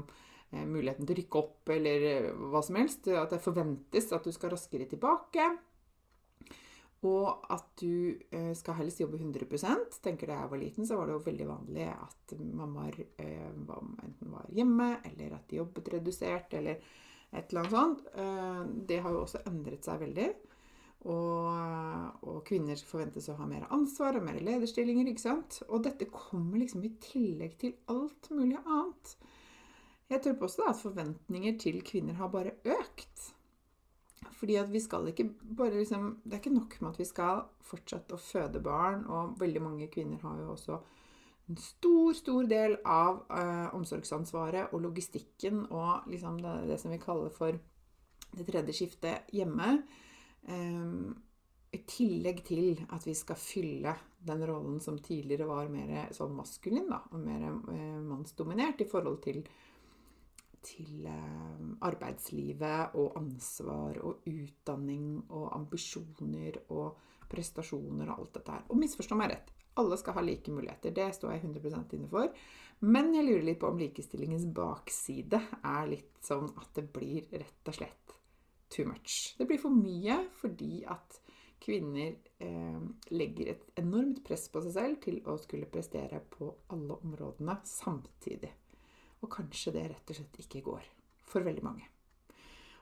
eh, 0.53 0.63
muligheten 0.63 1.05
til 1.05 1.17
å 1.17 1.21
rykke 1.21 1.43
opp, 1.43 1.75
eller 1.75 2.09
eh, 2.15 2.31
hva 2.55 2.63
som 2.63 2.79
helst. 2.79 3.11
At 3.11 3.35
det 3.35 3.43
forventes 3.43 4.09
at 4.15 4.25
du 4.25 4.33
skal 4.33 4.55
raskere 4.55 4.87
tilbake. 4.89 5.51
Og 7.03 7.47
at 7.51 7.65
du 7.81 8.15
eh, 8.31 8.53
skal 8.55 8.77
helst 8.79 9.01
jobbe 9.03 9.19
100% 9.19 9.97
tenker 10.05 10.31
Da 10.31 10.37
jeg 10.39 10.51
var 10.53 10.61
liten, 10.61 10.87
så 10.87 10.99
var 10.99 11.09
det 11.09 11.17
jo 11.17 11.25
veldig 11.27 11.49
vanlig 11.49 11.89
at 11.91 12.35
mammaer 12.39 13.01
eh, 13.19 13.49
enten 13.51 14.31
var 14.31 14.47
hjemme, 14.55 14.93
eller 15.11 15.35
at 15.35 15.49
de 15.51 15.59
jobbet 15.59 15.91
redusert, 15.97 16.55
eller 16.55 16.79
et 17.33 17.51
eller 17.51 17.65
annet 17.65 17.75
sånt. 17.75 18.07
Eh, 18.15 18.63
det 18.87 19.01
har 19.03 19.17
jo 19.17 19.25
også 19.25 19.43
endret 19.51 19.89
seg 19.89 19.99
veldig. 20.05 20.31
Og, 21.03 22.23
og, 22.23 22.37
kvinner 22.47 22.79
forventes 22.87 23.27
å 23.33 23.35
ha 23.41 23.47
mer 23.51 23.67
ansvar 23.75 24.21
og 24.21 24.27
mer 24.29 24.39
lederstillinger. 24.39 25.11
ikke 25.11 25.25
sant? 25.25 25.59
Og 25.67 25.83
dette 25.83 26.07
kommer 26.15 26.61
liksom 26.63 26.85
i 26.87 26.95
tillegg 27.03 27.59
til 27.59 27.75
alt 27.91 28.31
mulig 28.31 28.61
annet. 28.63 29.17
Jeg 30.13 30.37
på 30.37 30.47
også 30.47 30.69
at 30.69 30.79
forventninger 30.79 31.57
til 31.59 31.81
kvinner 31.83 32.15
har 32.21 32.31
bare 32.31 32.55
økt. 32.63 33.32
Fordi 34.43 34.57
at 34.59 34.73
vi 34.73 34.81
skal 34.83 35.07
ikke 35.07 35.29
bare 35.55 35.77
liksom 35.77 36.17
Det 36.25 36.35
er 36.35 36.41
ikke 36.41 36.55
nok 36.57 36.81
med 36.81 36.91
at 36.91 36.99
vi 36.99 37.05
skal 37.07 37.45
fortsette 37.63 38.17
å 38.17 38.19
føde 38.19 38.59
barn, 38.63 39.05
og 39.07 39.37
veldig 39.39 39.63
mange 39.63 39.87
kvinner 39.93 40.19
har 40.27 40.41
jo 40.41 40.51
også 40.57 40.81
en 41.51 41.59
stor, 41.59 42.13
stor 42.15 42.47
del 42.51 42.77
av 42.87 43.21
uh, 43.31 43.69
omsorgsansvaret 43.75 44.75
og 44.75 44.83
logistikken 44.83 45.65
og 45.71 46.09
liksom 46.11 46.39
det, 46.43 46.53
det, 46.71 46.79
som 46.81 46.91
vi 46.95 47.01
kaller 47.03 47.31
for 47.35 47.59
det 48.33 48.47
tredje 48.49 48.75
skiftet 48.79 49.31
hjemme. 49.35 49.75
Um, 50.51 51.15
I 51.75 51.83
tillegg 51.87 52.43
til 52.47 52.83
at 52.91 53.07
vi 53.07 53.15
skal 53.19 53.39
fylle 53.39 53.95
den 54.27 54.47
rollen 54.49 54.81
som 54.83 54.99
tidligere 55.03 55.47
var 55.51 55.71
mer 55.71 56.11
sånn 56.15 56.35
maskulin, 56.35 56.91
da, 56.91 57.01
og 57.11 57.23
mer 57.23 57.47
eh, 57.49 57.99
mannsdominert 58.07 58.83
i 58.83 58.91
forhold 58.91 59.23
til 59.25 59.43
til 60.63 61.07
eh, 61.11 61.52
arbeidslivet 61.89 62.97
og 63.01 63.17
ansvar 63.21 63.99
og 64.03 64.27
utdanning 64.29 65.25
og 65.31 65.49
ambisjoner 65.57 66.61
og 66.75 67.01
prestasjoner 67.33 68.11
og 68.11 68.19
alt 68.19 68.39
dette 68.39 68.57
her. 68.57 68.65
Og 68.69 68.81
misforstå 68.81 69.19
meg 69.19 69.33
rett. 69.33 69.53
Alle 69.81 69.97
skal 69.97 70.19
ha 70.19 70.25
like 70.25 70.53
muligheter. 70.53 70.93
Det 70.93 71.09
står 71.17 71.37
jeg 71.37 71.45
100 71.47 71.97
inne 71.97 72.11
for. 72.11 72.29
Men 72.85 73.13
jeg 73.15 73.25
lurer 73.25 73.47
litt 73.47 73.61
på 73.63 73.71
om 73.71 73.79
likestillingens 73.81 74.49
bakside 74.53 75.39
er 75.63 75.89
litt 75.89 76.19
sånn 76.25 76.51
at 76.59 76.73
det 76.77 76.89
blir 76.93 77.29
rett 77.31 77.71
og 77.71 77.77
slett 77.77 78.17
too 78.73 78.89
much. 78.89 79.37
Det 79.39 79.47
blir 79.49 79.61
for 79.63 79.73
mye 79.73 80.19
fordi 80.41 80.83
at 80.91 81.21
kvinner 81.63 82.17
eh, 82.43 82.81
legger 83.15 83.53
et 83.53 83.69
enormt 83.79 84.25
press 84.27 84.49
på 84.51 84.65
seg 84.65 84.75
selv 84.75 84.99
til 85.05 85.21
å 85.31 85.37
skulle 85.39 85.71
prestere 85.71 86.19
på 86.33 86.51
alle 86.75 86.99
områdene 87.07 87.61
samtidig. 87.69 88.51
Og 89.23 89.31
kanskje 89.31 89.77
det 89.77 89.87
rett 89.93 90.11
og 90.11 90.19
slett 90.19 90.43
ikke 90.43 90.65
går 90.67 90.91
for 91.33 91.47
veldig 91.47 91.65
mange. 91.65 91.89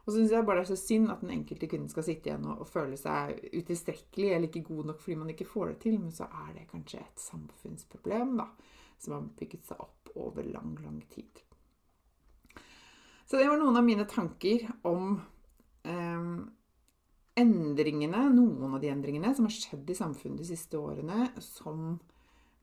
Og 0.00 0.12
så 0.12 0.16
syns 0.16 0.32
jeg 0.32 0.46
bare 0.48 0.62
det 0.62 0.64
er 0.64 0.72
så 0.72 0.80
synd 0.80 1.12
at 1.12 1.20
den 1.22 1.32
enkelte 1.34 1.68
kvinnen 1.70 1.90
skal 1.92 2.06
sitte 2.06 2.30
igjen 2.30 2.46
og, 2.48 2.62
og 2.64 2.70
føle 2.70 2.96
seg 2.98 3.36
utilstrekkelig 3.52 4.30
eller 4.32 4.48
ikke 4.48 4.64
god 4.66 4.90
nok 4.90 5.02
fordi 5.02 5.18
man 5.20 5.32
ikke 5.34 5.48
får 5.48 5.72
det 5.72 5.78
til, 5.84 5.98
men 6.00 6.14
så 6.14 6.26
er 6.26 6.54
det 6.56 6.68
kanskje 6.70 7.02
et 7.02 7.22
samfunnsproblem 7.22 8.34
da, 8.40 8.48
som 8.98 9.16
har 9.16 9.28
bygget 9.38 9.68
seg 9.68 9.84
opp 9.84 10.14
over 10.18 10.48
lang, 10.48 10.74
lang 10.82 11.02
tid. 11.12 11.44
Så 13.28 13.38
det 13.38 13.46
var 13.46 13.60
noen 13.60 13.78
av 13.78 13.86
mine 13.86 14.08
tanker 14.10 14.64
om 14.90 15.12
eh, 15.86 16.30
endringene, 17.38 18.24
noen 18.34 18.74
av 18.74 18.80
de 18.82 18.90
endringene 18.90 19.30
som 19.36 19.46
har 19.46 19.54
skjedd 19.54 19.92
i 19.92 19.98
samfunnet 20.00 20.42
de 20.42 20.48
siste 20.48 20.80
årene, 20.80 21.28
som 21.44 22.00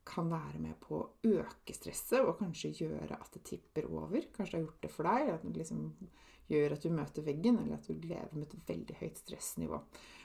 kan 0.07 0.29
være 0.31 0.61
med 0.63 0.77
på 0.81 0.97
å 1.01 1.07
øke 1.27 1.75
stresset 1.75 2.23
og 2.23 2.37
kanskje 2.39 2.73
gjøre 2.79 3.17
at 3.19 3.33
det 3.35 3.43
tipper 3.49 3.89
over. 3.91 4.29
Kanskje 4.33 4.55
det 4.55 4.59
har 4.59 4.65
gjort 4.65 4.85
det 4.85 4.91
for 4.93 5.09
deg, 5.09 5.31
at 5.33 5.45
det 5.45 5.61
liksom 5.61 5.81
gjør 6.47 6.75
at 6.77 6.85
du 6.85 6.93
møter 6.95 7.25
veggen, 7.27 7.59
eller 7.61 7.75
at 7.75 7.89
du 7.89 8.07
lever 8.07 8.37
med 8.37 8.47
et 8.47 8.69
veldig 8.71 8.99
høyt 9.01 9.19
stressnivå. 9.19 9.81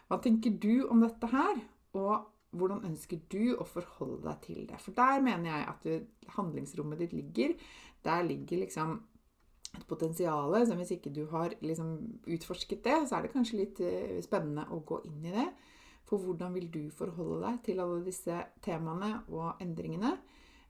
Hva 0.09 0.19
tenker 0.23 0.55
du 0.63 0.87
om 0.87 1.03
dette 1.03 1.31
her, 1.33 1.63
og 1.99 2.29
hvordan 2.53 2.85
ønsker 2.89 3.23
du 3.33 3.55
å 3.57 3.67
forholde 3.67 4.21
deg 4.27 4.43
til 4.45 4.67
det? 4.69 4.79
For 4.83 4.95
der 4.97 5.25
mener 5.25 5.51
jeg 5.51 5.69
at 5.73 5.87
du, 5.89 6.29
handlingsrommet 6.37 7.01
ditt 7.01 7.17
ligger. 7.17 7.57
Der 8.05 8.27
ligger 8.27 8.63
liksom 8.63 9.01
et 9.73 9.87
potensial 9.89 10.55
som 10.69 10.81
hvis 10.81 10.93
ikke 10.99 11.15
du 11.17 11.25
har 11.33 11.55
liksom 11.65 11.95
utforsket 12.29 12.85
det, 12.85 12.99
så 13.09 13.17
er 13.17 13.25
det 13.25 13.33
kanskje 13.33 13.61
litt 13.63 13.81
eh, 13.81 14.19
spennende 14.25 14.67
å 14.69 14.83
gå 14.85 15.01
inn 15.09 15.31
i 15.31 15.33
det. 15.33 15.47
For 16.09 16.23
hvordan 16.23 16.55
vil 16.55 16.69
du 16.73 16.83
forholde 16.93 17.41
deg 17.47 17.61
til 17.67 17.83
alle 17.83 18.03
disse 18.05 18.39
temaene 18.65 19.13
og 19.33 19.63
endringene? 19.63 20.17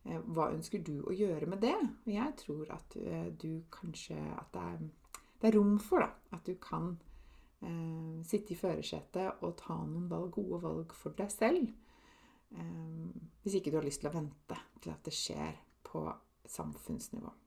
Eh, 0.05 0.19
hva 0.35 0.51
ønsker 0.53 0.83
du 0.85 0.99
å 1.07 1.15
gjøre 1.15 1.49
med 1.51 1.63
det? 1.65 1.77
Jeg 2.11 2.37
tror 2.43 2.71
at 2.75 2.97
eh, 2.99 3.31
du 3.39 3.65
kanskje 3.73 4.19
At 4.19 4.53
det 4.55 4.67
er, 4.75 4.85
det 5.41 5.51
er 5.51 5.57
rom 5.59 5.79
for 5.83 6.05
da, 6.05 6.11
at 6.37 6.47
du 6.47 6.55
kan 6.63 6.93
eh, 7.63 8.23
sitte 8.27 8.55
i 8.55 8.59
førersetet 8.59 9.43
og 9.43 9.57
ta 9.61 9.79
noen 9.79 10.09
valg, 10.11 10.31
gode 10.35 10.63
valg 10.63 10.95
for 10.97 11.15
deg 11.19 11.31
selv. 11.33 11.71
Eh, 12.53 13.07
hvis 13.43 13.59
ikke 13.59 13.73
du 13.73 13.81
har 13.81 13.87
lyst 13.87 14.05
til 14.05 14.13
å 14.13 14.17
vente 14.17 14.59
til 14.83 14.95
at 14.95 15.07
det 15.07 15.17
skjer 15.17 15.57
på 15.87 16.05
samfunnsnivå. 16.49 17.42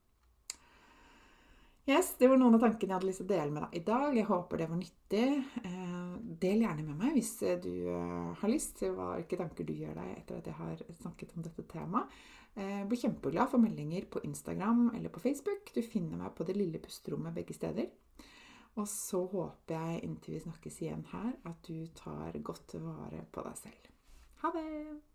Yes, 1.86 2.16
Det 2.18 2.28
var 2.28 2.40
noen 2.42 2.56
av 2.58 2.64
tankene 2.64 2.90
jeg 2.90 2.98
hadde 2.98 3.08
lyst 3.12 3.20
til 3.22 3.28
å 3.28 3.30
dele 3.30 3.54
med 3.54 3.62
deg 3.62 3.76
i 3.78 3.84
dag. 3.86 4.16
Jeg 4.18 4.26
håper 4.26 4.58
det 4.58 4.68
var 4.72 4.80
nyttig. 4.80 5.28
Eh, 5.70 6.16
del 6.42 6.64
gjerne 6.64 6.86
med 6.88 6.98
meg 6.98 7.14
hvis 7.14 7.36
du 7.62 7.70
eh, 7.94 8.32
har 8.40 8.50
lyst. 8.50 8.82
Hvilke 8.82 9.38
tanker 9.38 9.68
du 9.68 9.74
gjør 9.78 10.00
deg 10.00 10.16
etter 10.16 10.40
at 10.40 10.50
jeg 10.50 10.58
har 10.58 10.82
snakket 11.04 11.36
om 11.36 11.46
dette 11.46 11.68
temaet. 11.70 12.18
Jeg 12.56 12.82
eh, 12.82 12.84
blir 12.90 13.04
kjempeglad 13.04 13.54
for 13.54 13.62
meldinger 13.62 14.10
på 14.10 14.24
Instagram 14.26 14.88
eller 14.96 15.14
på 15.14 15.22
Facebook. 15.28 15.70
Du 15.78 15.84
finner 15.86 16.18
meg 16.18 16.34
på 16.34 16.48
Det 16.48 16.58
lille 16.58 16.82
pusterommet 16.82 17.38
begge 17.38 17.54
steder. 17.54 17.92
Og 18.82 18.88
så 18.90 19.22
håper 19.30 19.78
jeg 19.78 20.06
inntil 20.10 20.40
vi 20.40 20.46
snakkes 20.48 20.82
igjen 20.82 21.06
her, 21.14 21.36
at 21.46 21.70
du 21.70 21.86
tar 21.96 22.34
godt 22.42 22.80
vare 22.82 23.28
på 23.30 23.46
deg 23.46 23.62
selv. 23.62 23.92
Ha 24.42 24.58
det! 24.58 25.15